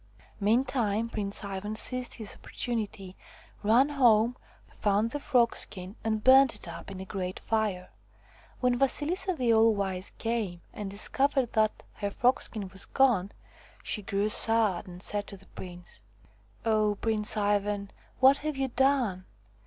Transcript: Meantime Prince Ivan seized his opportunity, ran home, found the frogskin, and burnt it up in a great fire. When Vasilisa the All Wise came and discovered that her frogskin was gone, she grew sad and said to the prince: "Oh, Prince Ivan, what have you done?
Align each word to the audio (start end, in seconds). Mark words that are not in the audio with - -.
Meantime 0.39 1.07
Prince 1.09 1.43
Ivan 1.43 1.75
seized 1.75 2.15
his 2.15 2.33
opportunity, 2.33 3.15
ran 3.61 3.89
home, 3.89 4.35
found 4.65 5.11
the 5.11 5.19
frogskin, 5.19 5.95
and 6.03 6.23
burnt 6.23 6.55
it 6.55 6.67
up 6.67 6.89
in 6.89 6.99
a 6.99 7.05
great 7.05 7.37
fire. 7.39 7.91
When 8.61 8.79
Vasilisa 8.79 9.35
the 9.35 9.53
All 9.53 9.75
Wise 9.75 10.11
came 10.17 10.61
and 10.73 10.89
discovered 10.89 11.53
that 11.53 11.83
her 11.97 12.09
frogskin 12.09 12.69
was 12.69 12.85
gone, 12.85 13.31
she 13.83 14.01
grew 14.01 14.29
sad 14.29 14.87
and 14.87 15.03
said 15.03 15.27
to 15.27 15.37
the 15.37 15.45
prince: 15.45 16.01
"Oh, 16.65 16.95
Prince 16.99 17.37
Ivan, 17.37 17.91
what 18.19 18.37
have 18.37 18.57
you 18.57 18.69
done? 18.69 19.25